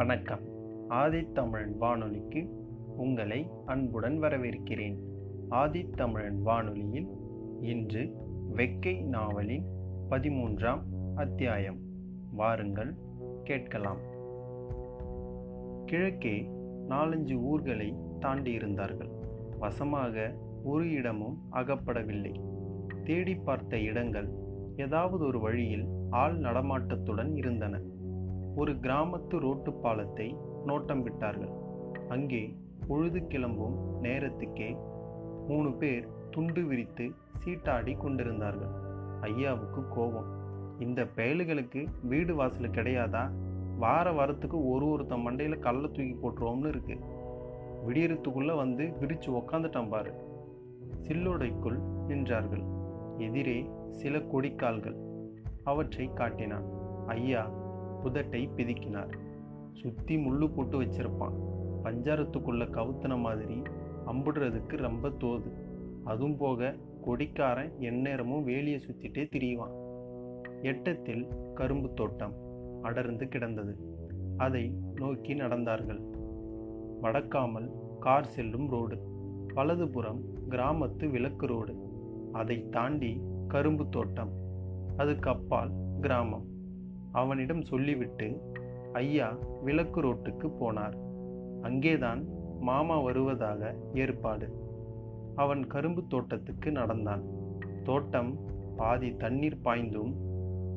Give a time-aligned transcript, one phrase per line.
[0.00, 0.40] வணக்கம்.
[0.90, 2.48] ஆதித்தமிழன் வானொலிக்கு
[2.96, 4.96] உங்களை அன்புடன் வரவேற்கிறேன்.
[5.50, 7.06] ஆதித்தமிழன் வானொலியில்
[7.60, 8.12] இன்று
[8.54, 9.64] வெக்கை நாவலின்
[10.10, 10.80] பதிமூன்றாம்
[11.14, 11.78] அத்தியாயம்.
[12.32, 12.94] வாருங்கள்
[13.44, 13.98] கேட்கலாம்.
[15.86, 16.50] கிழக்கே
[16.88, 19.10] நாலஞ்சு ஊர்களை தாண்டி இருந்தார்கள்.
[19.58, 22.40] வசமாக ஒரு இடமும் அகப்படவில்லை.
[23.04, 24.28] தேடி பார்த்த இடங்கள்
[24.76, 27.80] ஏதாவது ஒரு வழியில் ஆள் நடமாட்டத்துடன் இருந்தன.
[28.60, 31.52] ஒரு கிராமத்து ரோட்டு பாலத்தை நோட்டம் விட்டார்கள்.
[32.08, 32.56] அங்கே
[32.88, 34.76] பொழுது கிளம்பும் நேரத்துக்கே
[35.48, 37.10] மூணு பேர் துண்டு விரித்து
[37.44, 38.68] சீட்டாடி கொண்டிருந்தார்கள்.
[39.20, 40.26] ஐயாவுக்கு கோபம்.
[40.78, 43.30] இந்த பயலுகளுக்கு வீடு வாசல் கிடையாதா?
[43.78, 46.98] வார வாரத்துக்கு ஒரு ஒருத்தன் மண்டையில் கல்லை தூக்கி போட்டுருவோம்னு இருக்கு.
[47.88, 50.12] விடியறத்துக்குள்ளே வந்து விரிச்சு உக்காந்துட்டான் பாரு.
[51.02, 52.64] சில்லோடைக்குள் நின்றார்கள்.
[53.18, 54.96] எதிரே சில கொடிக்கால்கள்.
[55.64, 56.64] அவற்றை காட்டினான்.
[57.06, 57.50] ஐயா
[58.04, 59.18] புதட்டை பிதுக்கினார்.
[59.72, 61.48] சுத்தி முள்ளு போட்டு வச்சிருப்பான்.
[61.84, 63.62] பஞ்சாரத்துக்குள்ள கவுத்தன மாதிரி
[64.06, 65.52] அம்புடுறதுக்கு ரொம்ப தோது.
[66.04, 69.78] அதுவும் போக கொடிக்காரன் எந்நேரமும் வேலியை சுத்திட்டே திரியுவான்.
[70.62, 72.34] எட்டத்தில் கரும்பு தோட்டம்
[72.82, 73.76] அடர்ந்து கிடந்தது.
[74.36, 76.00] அதை நோக்கி நடந்தார்கள்.
[77.02, 78.98] வடக்காமல் கார் செல்லும் ரோடு.
[79.54, 81.74] வலதுபுறம் கிராமத்து விளக்கு ரோடு.
[82.32, 84.30] அதை தாண்டி கரும்பு தோட்டம்.
[84.96, 86.49] அதுக்கு அப்பால் கிராமம்.
[87.12, 88.40] அவனிடம் சொல்லிவிட்டு
[88.92, 90.94] ஐயா விளக்கு ரோட்டுக்கு போனார்.
[91.62, 92.26] அங்கேதான்
[92.60, 94.52] மாமா வருவதாக ஏற்பாடு.
[95.36, 97.22] அவன் கரும்பு தோட்டத்துக்கு நடந்தான்.
[97.84, 98.38] தோட்டம்
[98.76, 100.14] பாதி தண்ணீர் பாய்ந்தும்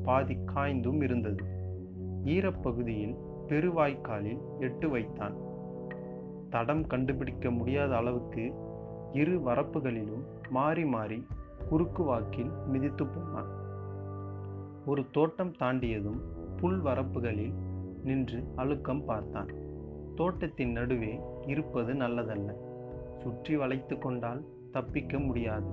[0.02, 1.44] பாதி காய்ந்தும் இருந்தது.
[2.24, 3.16] ஈரப்பகுதியில்
[3.48, 5.34] பெருவாய்க்காலில் எட்டு வைத்தான்.
[6.50, 8.54] தடம் கண்டுபிடிக்க முடியாத அளவுக்கு
[9.12, 11.26] இரு வரப்புகளிலும் மாறி மாறி
[11.68, 13.62] குறுக்கு வாக்கில் மிதித்து போனான்.
[14.86, 16.20] ஒரு தோட்டம் தாண்டியதும்
[16.56, 17.52] புல் வரப்புகளில்
[18.04, 19.48] நின்று அழுக்கம் பார்த்தான்.
[20.14, 22.52] தோட்டத்தின் நடுவே இருப்பது நல்லதல்ல.
[23.18, 25.66] சுற்றி வளைத்து கொண்டால் தப்பிக்க முடியாது.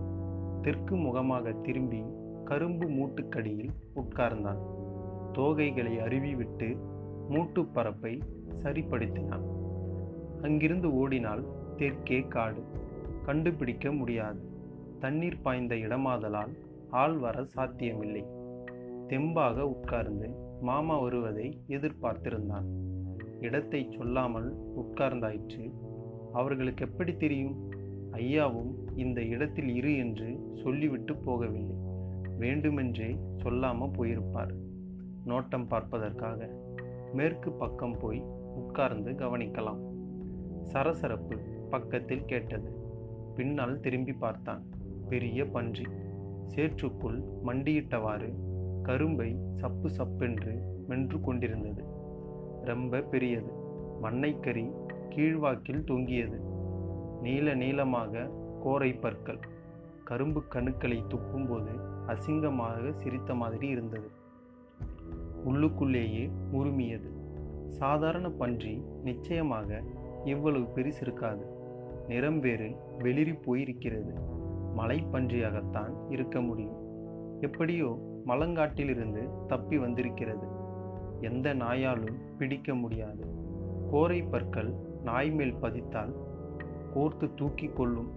[0.61, 2.03] தெற்கு முகமாக திரும்பி
[2.43, 4.61] கரும்பு மூட்டுக்கடியில் உட்கார்ந்தான்.
[5.33, 6.77] தோகைகளை அருவி விட்டு
[7.29, 8.21] மூட்டு பரப்பை
[8.63, 9.45] சரிப்படுத்தினான்.
[10.41, 11.45] அங்கிருந்து ஓடினால்
[11.77, 12.63] தெற்கே காடு.
[13.25, 14.39] கண்டுபிடிக்க முடியாது.
[14.99, 16.55] தண்ணீர் பாய்ந்த இடமாதலால்
[16.89, 18.25] ஆள் வர சாத்தியமில்லை.
[19.11, 20.29] தெம்பாக உட்கார்ந்து
[20.61, 22.67] மாமா வருவதை எதிர்பார்த்திருந்தான்.
[23.39, 25.71] இடத்தை சொல்லாமல் உட்கார்ந்தாயிற்று.
[26.33, 27.71] அவர்களுக்கு எப்படி தெரியும்?
[28.11, 31.75] ஐயாவும் இந்த இடத்தில் இரு என்று சொல்லிவிட்டு போகவில்லை.
[32.37, 34.53] வேண்டுமென்றே சொல்லாமல் போயிருப்பார்.
[35.25, 36.49] நோட்டம் பார்ப்பதற்காக
[37.13, 38.21] மேற்கு பக்கம் போய்
[38.55, 39.81] உட்கார்ந்து கவனிக்கலாம்.
[40.61, 41.37] சரசரப்பு
[41.69, 42.71] பக்கத்தில் கேட்டது.
[43.35, 44.63] பின்னால் திரும்பி பார்த்தான்.
[45.09, 45.85] பெரிய பன்றி.
[46.55, 48.49] சேற்றுக்குள் மண்டியிட்டவாறு
[48.83, 51.83] கரும்பை சப்பு சப்பென்று மென்று கொண்டிருந்தது.
[52.63, 53.51] ரொம்ப பெரியது.
[54.01, 54.71] மண்ணைக்கறி
[55.09, 56.41] கீழ்வாக்கில் தொங்கியது.
[57.21, 58.29] நீல நீளமாக
[58.65, 59.39] கோரை பற்கள்.
[60.03, 61.73] கரும்பு கணுக்களை துப்பும்போது
[62.07, 64.09] அசிங்கமாக சிரித்த மாதிரி இருந்தது.
[65.45, 67.09] உள்ளுக்குள்ளேயே உருமியது
[67.69, 69.81] சாதாரண பன்றி நிச்சயமாக
[70.25, 71.45] இவ்வளவு பெரிசிருக்காது
[72.07, 72.69] நிறம் வேறு
[72.99, 74.13] வெளிரி போயிருக்கிறது
[74.77, 76.79] மலைப்பன்றியாகத்தான் இருக்க முடியும்.
[77.41, 80.47] எப்படியோ மலங்காட்டிலிருந்து தப்பி வந்திருக்கிறது.
[81.21, 83.25] எந்த நாயாலும் பிடிக்க முடியாது.
[83.91, 84.73] கோரை பற்கள்
[85.03, 86.13] நாய் மேல் பதித்தால்
[86.95, 88.11] கோர்த்து தூக்கி கொள்ளும்.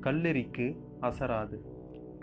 [0.00, 1.58] கல்லெறிக்கு அசராது.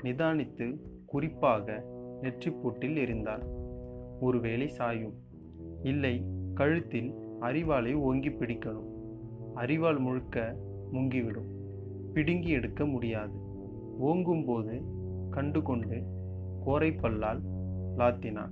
[0.04, 1.84] நிதானித்து குறிப்பாக
[2.22, 3.44] நெற்றிப்பூட்டில் எரிந்தார்
[4.20, 5.14] ஒருவேளை சாயும்.
[5.84, 8.96] இல்லை கழுத்தில் அரிவாளை ஓங்கி பிடிக்கணும்.
[9.56, 10.56] அரிவாள் முழுக்க
[10.92, 11.56] முங்கிவிடும்.
[12.14, 13.34] பிடுங்கி எடுக்க முடியாது.
[14.02, 14.82] ஓங்கும்போது
[15.30, 16.04] கண்டு கொண்டு
[16.68, 17.42] கோரைப்பல்லால்
[17.98, 18.50] லாத்தினான்.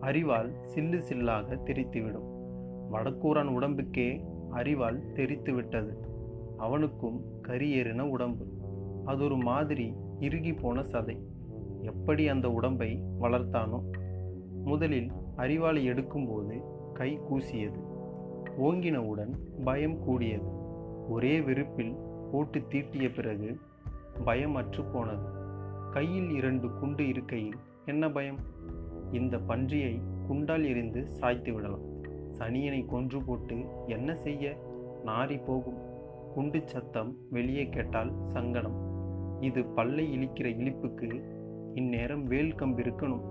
[0.00, 2.34] அறிவால் சில்லு சில்லாக தெரித்துவிடும்.
[2.92, 5.98] வடக்கூரான் உடம்புக்கே அறிவால் தெரித்து விட்டது
[6.56, 8.46] அவனுக்கும் கரியேறின உடம்பு.
[9.04, 11.18] அது ஒரு மாதிரி இறுகி போன சதை.
[11.80, 13.80] எப்படி அந்த உடம்பை வளர்த்தானோ?
[14.64, 16.60] முதலில் அரிவாளை எடுக்கும்போது
[16.92, 17.80] கை கூசியது.
[18.60, 19.32] ஓங்கினவுடன்
[19.64, 20.48] பயம் கூடியது.
[21.08, 21.96] ஒரே வெறுப்பில்
[22.32, 23.58] போட்டு தீட்டிய பிறகு
[24.24, 25.35] பயமற்று போனது
[25.96, 27.56] கையில் இரண்டு குண்டு இருக்கையில்
[27.86, 28.38] என்ன பயம்?
[29.12, 32.02] இந்த பன்றியை குண்டால் எரிந்து சாய்த்து விடலாம்.
[32.38, 34.56] சனியனை கொன்று போட்டு என்ன செய்ய?
[35.04, 35.78] நாரி போகும்.
[36.34, 38.76] குண்டு சத்தம் வெளியே கேட்டால் சங்கடம்.
[39.40, 41.24] இது பல்லை இழிக்கிற இழிப்புக்கு
[41.74, 43.22] இந்நேரம் வேல் கம்பு இருக்கணும்.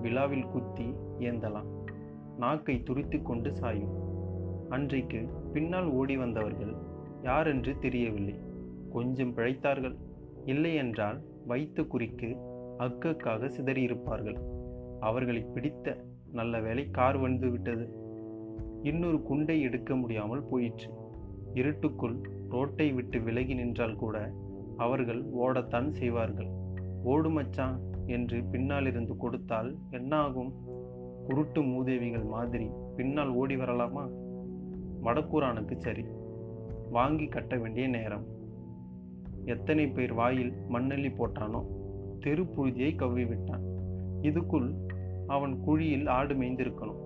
[0.00, 1.68] விழாவில் குத்தி ஏந்தலாம்.
[2.38, 3.96] நாக்கை துரித்து கொண்டு சாயும்.
[4.68, 6.74] அன்றைக்கு பின்னால் ஓடி வந்தவர்கள்
[7.22, 8.34] யாரென்று தெரியவில்லை.
[8.92, 9.96] கொஞ்சம் பிழைத்தார்கள்.
[10.44, 12.38] இல்லையென்றால் வைத்த குறிக்கு
[12.78, 14.38] அக்கக்காக சிதறியிருப்பார்கள்.
[15.00, 17.94] அவர்களை பிடித்த நல்ல வேளை கார் வந்து விட்டது.
[18.82, 20.90] இன்னொரு குண்டை எடுக்க முடியாமல் போயிற்று.
[21.54, 24.32] இருட்டுக்குள் ரோட்டை விட்டு விலகி நின்றால் கூட
[24.76, 26.48] அவர்கள் ஓடத்தான் செய்வார்கள்.
[27.04, 30.52] ஓடுமச்சான் என்று பின்னால் இருந்து கொடுத்தால் என்னாகும்?
[31.24, 34.08] குருட்டு மூதேவிகள் மாதிரி பின்னால் ஓடி வரலாமா?
[35.02, 36.04] வடக்கூரானுக்கு சரி.
[36.90, 38.26] வாங்கி கட்ட வேண்டிய நேரம்.
[39.44, 41.64] எத்தனை பேர் வாயில் மண்ணள்ளி போட்டானோ
[42.20, 43.62] தெரு புழுதியை கவ்வி விட்டான்
[44.22, 44.74] இதுக்குள்
[45.26, 47.00] அவன் குழியில் ஆடு மேய்ந்திருக்கணும்.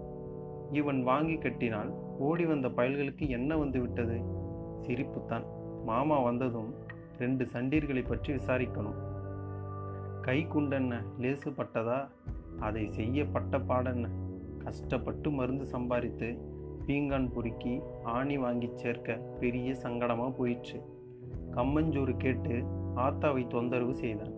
[0.72, 4.20] இவன் வாங்கி கட்டினால் ஓடி வந்த பயல்களுக்கு என்ன வந்து விட்டது?
[4.80, 5.44] சிரிப்புத்தான்.
[5.84, 6.74] மாமா வந்ததும்
[7.18, 8.98] ரெண்டு சண்டீர்களை பற்றி விசாரிக்கணும்.
[10.20, 11.02] கை குண்டென்ன?
[11.18, 12.08] லேசு பட்டதா?
[12.60, 14.08] அதை செய்ய பட்ட பாடென்ன?
[14.58, 16.38] கஷ்டப்பட்டு மருந்து சம்பாதித்து
[16.86, 20.80] பீங்கான் பொறுக்கி ஆணி வாங்கி சேர்க்க பெரிய சங்கடமாக போயிடுச்சு
[21.54, 22.54] கம்மஞ்சோறு கேட்டு
[22.96, 24.34] ஆத்தாவை தொந்தரவு செய்தான்.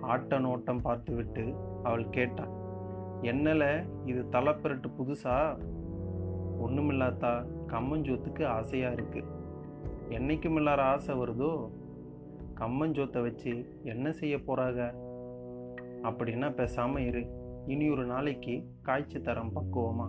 [0.00, 1.44] ஆட்ட நோட்டம் பார்த்துவிட்டு
[1.82, 2.52] அவள் கேட்டாள்
[3.22, 3.64] என்னல
[4.04, 5.36] இது தலைப்பிரட்டு புதுசா?
[6.64, 7.32] ஒன்றுமில்லாத்தா
[7.66, 9.32] கம்மஞ்சோத்துக்கு ஆசையாக இருக்குது
[10.08, 11.50] என்னைக்கும் இல்லாத ஆசை வருதோ?
[12.54, 13.52] கம்மஞ்சோத்தை வச்சு
[13.82, 14.82] என்ன செய்ய போகிறாங்க
[16.02, 17.22] அப்படின்னா பேசாமல் இரு.
[17.66, 20.06] இனி ஒரு நாளைக்கு காய்ச்சி தரம் பக்குவமா?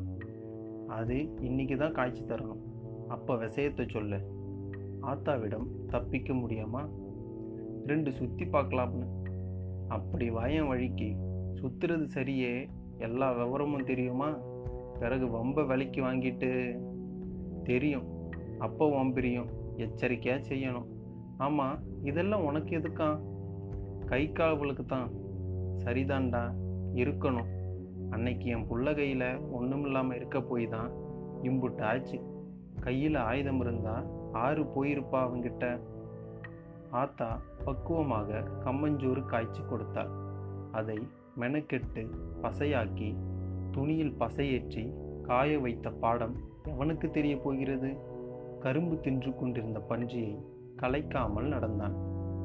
[0.87, 2.63] அது இன்னைக்கு தான் காய்ச்சி தரணும்
[3.07, 4.19] அப்போ விஷயத்தை சொல்லு.
[5.01, 6.87] ஆத்தாவிடம் தப்பிக்க முடியாமா
[7.85, 9.07] ரெண்டு சுற்றி பார்க்கலாம்னு.
[9.87, 11.15] அப்படி வாயன் வழிக்கு
[11.53, 12.67] சுற்றுறது சரியே?
[12.97, 14.37] எல்லா விவரமும் தெரியுமா?
[14.99, 16.79] பிறகு வம்ப விலைக்கு வாங்கிட்டு
[17.63, 18.05] தெரியும்.
[18.59, 19.45] அப்போ வம்பிரியும்
[19.75, 20.85] எச்சரிக்கையாக செய்யணும்.
[21.37, 23.19] ஆமாம் இதெல்லாம் உனக்கு எதுக்கா?
[24.05, 25.09] கை காவலுக்கு தான்.
[25.83, 26.53] சரிதான்டா
[26.93, 27.49] இருக்கணும்.
[28.09, 30.91] அன்னைக்கு என் புள்ள கையில் ஒன்றும் இல்லாமல் இருக்க போய் தான்
[31.43, 32.21] இம்புட்டு ஆச்சு.
[32.79, 35.79] கையில் ஆயுதம் இருந்தால் ஆறு போயிருப்பா அவங்கிட்ட
[36.89, 40.09] ஆத்தா பக்குவமாக கம்மஞ்சோறு காய்ச்சி கொடுத்தாள்.
[40.71, 41.07] அதை
[41.39, 42.09] மெனக்கெட்டு
[42.41, 43.15] பசையாக்கி
[43.71, 47.97] துணியில் பசையேற்றி காய வைத்த பாடம் எவனுக்கு தெரிய போகிறது?
[48.59, 50.37] கரும்பு தின்று கொண்டிருந்த பன்றியை
[50.77, 51.95] கலைக்காமல் நடந்தான்.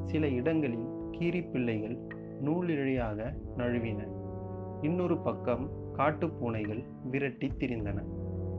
[0.05, 1.97] சில இடங்களில் கீரிப்பிள்ளைகள்
[2.41, 4.07] நூலிழையாக நழுவின.
[4.81, 8.03] இன்னொரு பக்கம் காட்டுப்பூனைகள் விரட்டி திரிந்தன.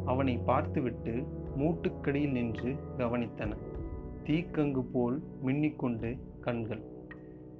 [0.04, 1.26] அவனை பார்த்துவிட்டு
[1.58, 3.56] மூட்டுக்கடியில் நின்று கவனித்தன.
[4.24, 6.82] தீக்கங்கு போல் மின்னிக்கொண்டு கண்கள்.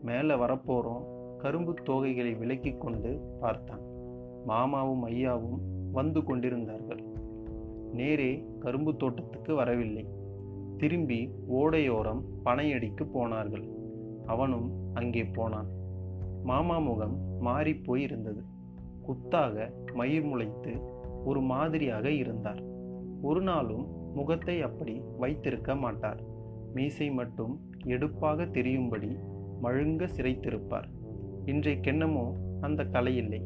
[0.03, 1.03] மேலே வரப்போறோம்.
[1.39, 3.81] கரும்பு தோகைகளை விலக்கி கொண்டு பார்த்தான்.
[4.47, 5.59] மாமாவும் ஐயாவும்
[5.93, 7.03] வந்து கொண்டிருந்தார்கள்.
[7.93, 10.07] நேரே கரும்பு தோட்டத்துக்கு வரவில்லை.
[10.79, 13.69] திரும்பி ஓடையோரம் பனையடிக்கு போனார்கள்.
[14.27, 15.67] அவனும் அங்கே போனான்.
[16.45, 18.43] மாமா முகம் மாறிப்போய் இருந்தது
[19.07, 20.81] குத்தாக மயிர் முளைத்து
[21.25, 22.73] ஒரு மாதிரியாக இருந்தார்.
[23.25, 23.85] ஒரு நாளும்
[24.15, 26.23] முகத்தை அப்படி வைத்திருக்க மாட்டார்.
[26.75, 29.19] மீசை மட்டும் எடுப்பாக தெரியும்படி
[29.63, 30.89] மழுங்க சிறைத்திருப்பார்.
[31.47, 32.25] இன்றைக்கென்னமோ
[32.61, 33.43] அந்த கலை இல்லை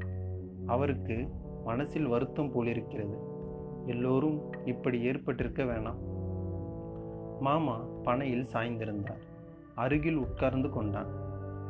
[0.66, 1.28] அவருக்கு
[1.64, 3.16] மனசில் வருத்தம் போலிருக்கிறது.
[3.86, 6.00] எல்லோரும் இப்படி ஏற்பட்டிருக்க வேணாம்.
[7.40, 9.24] மாமா பனையில் சாய்ந்திருந்தார்.
[9.74, 11.12] அருகில் உட்கார்ந்து கொண்டான்.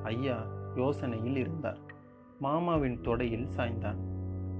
[0.03, 1.79] ஐயா யோசனையில் இருந்தார்.
[2.39, 4.01] மாமாவின் தொடையில் சாய்ந்தான்.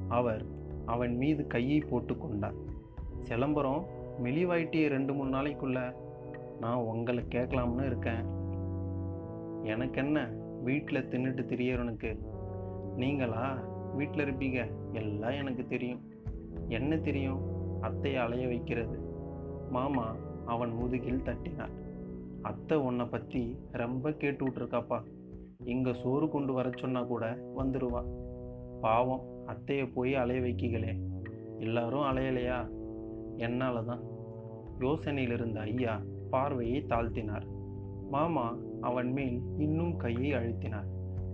[0.09, 0.47] அவர்
[0.87, 2.67] அவன் மீது கையை போட்டு கொண்டார்.
[3.21, 3.87] சிலம்பரம்
[4.23, 5.95] மெலிவாயிட்டிய ரெண்டு மூணு நாளைக்குள்ள
[6.61, 8.25] நான் உங்களை கேட்கலாம்னு இருக்கேன்.
[9.63, 10.29] எனக்கு என்ன
[10.63, 12.19] வீட்டில் தின்னுட்டு திரியறவனுக்கு?
[12.97, 13.59] நீங்களா
[13.95, 14.71] வீட்டில் இருப்பீங்க?
[14.93, 16.03] எல்லாம் எனக்கு தெரியும்.
[16.69, 17.41] என்ன தெரியும்?
[17.83, 18.99] அத்தையை அலைய வைக்கிறது.
[19.71, 21.77] மாமா அவன் முதுகில் தட்டினார்.
[22.43, 25.03] அத்தை உன்னை பற்றி ரொம்ப கேட்டு விட்ருக்காப்பா
[25.65, 28.03] இங்கே சோறு கொண்டு வர சொன்னால் கூட வந்துடுவா
[28.81, 31.01] பாவம் அத்தையை போய் அலைய வைக்கிகளே
[31.59, 32.77] எல்லாரும் அலையலையா?
[33.47, 34.03] என்னால தான்
[34.85, 35.95] யோசனையிலிருந்த ஐயா
[36.31, 37.47] பார்வையை தாழ்த்தினார்.
[38.11, 38.47] மாமா
[38.81, 40.89] அவன் மேல் இன்னும் கையை அழுத்தினார்.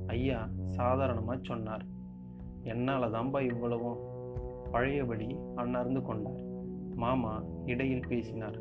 [0.06, 1.84] ஐயா சாதாரணமாக சொன்னார்.
[2.62, 4.00] என்னால் தான்பா இவ்வளவும்?
[4.70, 6.42] பழையபடி அண்ணர்ந்து கொண்டார்.
[6.96, 7.32] மாமா
[7.64, 8.58] இடையில் பேசினார்.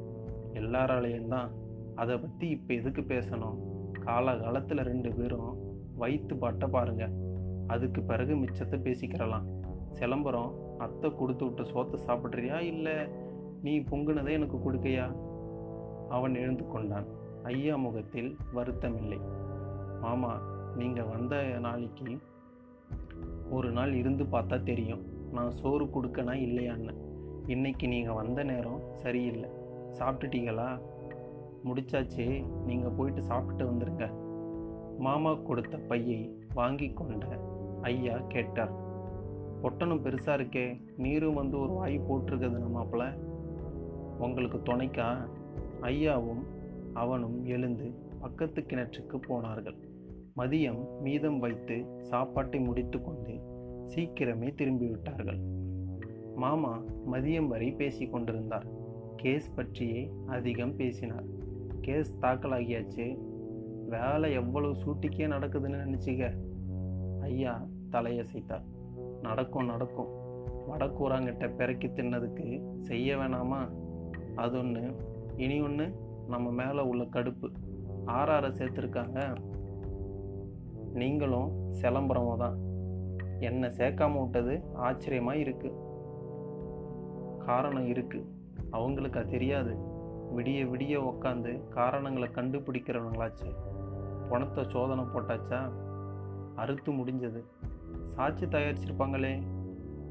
[0.53, 1.51] எல்லாராலையும் தான்
[1.95, 3.57] அதை பற்றி இப்போ எதுக்கு பேசணும்?
[4.07, 5.51] காலகாலத்தில் ரெண்டு பேரும்
[5.97, 7.05] வயிற்று பாட்ட பாருங்க.
[7.67, 9.45] அதுக்கு பிறகு மிச்சத்தை பேசிக்கிறலாம்.
[9.91, 12.95] சிலம்பரம் அத்தை கொடுத்து விட்ட சோத்தை சாப்பிட்றியா இல்லை
[13.63, 15.15] நீ பொங்குனதை எனக்கு கொடுக்கையா?
[16.09, 17.05] அவன் எழுந்து கொண்டான்.
[17.43, 19.19] ஐயா முகத்தில் வருத்தமில்லை.
[20.01, 20.41] மாமா
[20.75, 22.17] நீங்கள் வந்த நாளைக்கு
[23.49, 25.31] ஒரு நாள் இருந்து பார்த்தா தெரியும்.
[25.31, 26.93] நான் சோறு கொடுக்கனா இல்லையான்னு.
[27.47, 29.49] இன்னைக்கு நீங்கள் வந்த நேரம் சரியில்லை.
[29.99, 30.79] சாப்பிட்டுட்டீங்களா?
[31.63, 32.45] முடிச்சாச்சு.
[32.65, 34.11] நீங்கள் போயிட்டு சாப்பிட்டு வந்துருங்க.
[34.99, 37.39] மாமா கொடுத்த பையை வாங்கி கொண்ட
[37.81, 38.71] ஐயா கேட்டார்.
[39.61, 40.81] பொட்டணம் பெருசாக இருக்கே.
[40.97, 43.31] நீரும் வந்து ஒரு வாய் போட்டிருக்குது மாப்பிள்ள.
[44.23, 45.27] உங்களுக்கு துணைக்கா?
[45.81, 46.43] ஐயாவும்
[46.93, 49.75] அவனும் எழுந்து பக்கத்து கிணற்றுக்கு போனார்கள்.
[50.37, 53.31] மதியம் மீதம் வைத்து சாப்பாட்டை முடித்து கொண்டு
[53.95, 55.41] சீக்கிரமே திரும்பிவிட்டார்கள்.
[56.35, 58.65] மாமா மதியம் வரை பேசி கொண்டிருந்தார்.
[59.15, 61.23] கேஸ் பற்றியே அதிகம் பேசினார்.
[61.81, 63.17] கேஸ் தாக்கலாகியாச்சு?
[63.89, 66.37] வேலை எவ்வளவு சூட்டிக்கே நடக்குதுன்னு நினச்சிக்க.
[67.21, 68.65] ஐயா தலையசைத்தார்.
[69.21, 70.21] நடக்கும் நடக்கும்.
[70.69, 73.81] வடக்கூறாங்கிட்ட பிறக்கி தின்னதுக்கு செய்ய வேணாமா?
[74.35, 74.95] அது ஒன்று
[75.37, 75.93] இனி ஒன்று
[76.27, 77.51] நம்ம மேலே உள்ள கடுப்பு.
[78.05, 79.35] ஆறார சேர்த்துருக்காங்க.
[80.93, 82.57] நீங்களும் சிலம்பரமும் தான்.
[83.39, 85.81] என்னை சேர்க்காம விட்டது ஆச்சரியமாக இருக்குது
[87.45, 88.25] காரணம் இருக்குது
[88.69, 89.77] அவங்களுக்கு அது தெரியாது.
[90.35, 93.55] விடிய விடிய உக்காந்து காரணங்களை கண்டுபிடிக்கிறவங்களாச்சு.
[94.29, 95.71] பணத்தை சோதனை போட்டாச்சா?
[96.55, 97.43] அறுத்து முடிஞ்சது.
[98.15, 99.41] சாட்சி தயாரிச்சிருப்பாங்களே.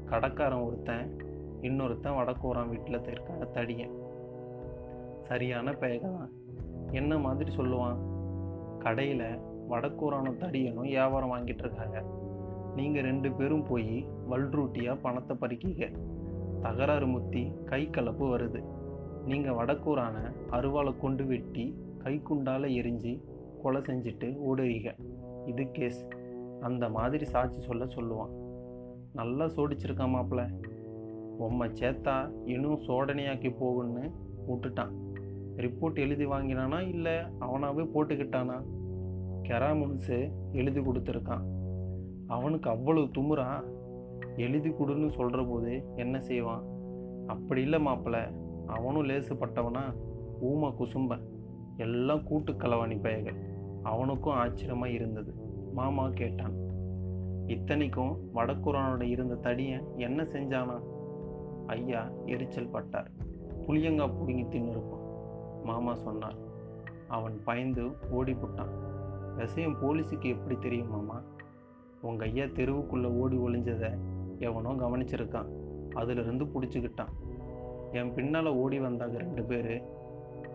[0.05, 1.17] கடைக்காரன் ஒருத்தன்
[1.61, 4.01] இன்னொருத்தன் வடக்கூறான் வீட்டில் இருக்க தடியன்.
[5.27, 6.31] சரியான பெயக தான்
[6.91, 7.99] என்ன மாதிரி சொல்லுவான்?
[8.79, 9.27] கடையில்
[9.69, 12.03] வடக்கூரான தடியனும் வியாபாரம் வாங்கிட்டு இருக்காங்க.
[12.75, 15.91] நீங்கள் ரெண்டு பேரும் போய் வல்ரூட்டியாக பணத்தை பறிக்கீங்க.
[16.61, 18.61] தகராறு முத்தி கை கலப்பு வருது.
[19.25, 20.15] நீங்கள் வடக்கூரான
[20.51, 21.65] அருவாளை கொண்டு வெட்டி
[22.03, 23.13] கைக்குண்டால் எரிஞ்சு
[23.63, 24.91] கொலை செஞ்சுட்டு ஓடுறீங்க.
[25.45, 26.07] இது கேஸ்.
[26.61, 28.33] அந்த மாதிரி சாட்சி சொல்ல சொல்லுவான்.
[29.13, 30.43] நல்லா சோடிச்சிருக்கான் மாப்பிள்ள
[31.37, 32.15] உம்மை சேத்தா
[32.45, 34.03] இன்னும் சோடனையாக்கி போகுன்னு
[34.47, 34.93] விட்டுட்டான்.
[35.55, 36.87] ரிப்போர்ட் எழுதி வாங்கினானா?
[36.87, 38.63] இல்லை அவனாகவே போட்டுக்கிட்டானா?
[39.43, 41.41] கெராமுன்ஸு எழுதி கொடுத்துருக்கான்.
[42.27, 43.63] அவனுக்கு அவ்வளவு துமுறா
[44.37, 46.63] எழுதி கொடுன்னு சொல்கிற போது என்ன செய்வான்?
[47.27, 48.31] அப்படி இல்லை மாப்பிள்ள
[48.67, 49.93] அவனும் லேசுப்பட்டவனா
[50.45, 51.19] ஊமா குசும்ப.
[51.77, 53.35] எல்லாம் கூட்டு களவாணி பயகள்
[53.83, 55.33] அவனுக்கும் ஆச்சரியமாக இருந்தது.
[55.73, 56.53] மாமா கேட்டான்.
[57.47, 60.81] இத்தனைக்கும் வடக்குரானோட இருந்த தடியன் என்ன செஞ்சானா?
[61.67, 63.11] ஐயா எரிச்சல் பட்டார்.
[63.67, 65.02] புளியங்காய் பிடுங்கி தின்னிருப்பான்.
[65.63, 66.35] மாமா சொன்னார்.
[67.07, 68.73] அவன் பயந்து ஓடிபுட்டான்
[69.35, 71.21] விஷயம் போலீஸுக்கு எப்படி தெரியும் மாமா?
[72.01, 73.97] உங்கள் ஐயா தெருவுக்குள்ளே ஓடி ஒளிஞ்சதை
[74.39, 75.49] எவனோ கவனிச்சிருக்கான்.
[75.93, 77.13] அதிலிருந்து பிடிச்சிக்கிட்டான்.
[77.91, 79.83] என் பின்னால் ஓடி வந்தாங்க ரெண்டு பேர்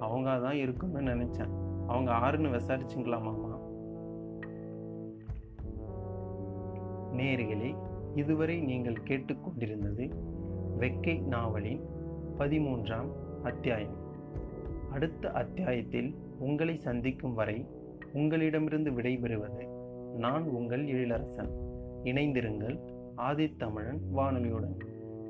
[0.00, 1.52] அவங்க தான் இருக்குன்னு நினச்சேன்.
[1.86, 3.56] அவங்க ஆறுன்னு விசாரிச்சிங்களா மாமா?
[7.12, 7.76] நேர்களே
[8.14, 10.04] இதுவரை நீங்கள் கேட்டுக்கொண்டிருந்தது
[10.78, 11.80] வெக்கை நாவலின்
[12.38, 13.10] பதிமூன்றாம்
[13.42, 14.06] அத்தியாயம்.
[14.92, 17.66] அடுத்த அத்தியாயத்தில் உங்களை சந்திக்கும் வரை
[18.12, 19.68] உங்களிடமிருந்து விடைபெறுவது
[20.16, 21.50] நான் உங்கள் எழிலரசன்.
[22.04, 22.78] இணைந்திருங்கள்
[23.16, 24.76] ஆதித்தமிழன் வானொலியுடன்.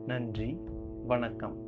[0.07, 0.57] நன்றி
[1.07, 1.68] வணக்கம்.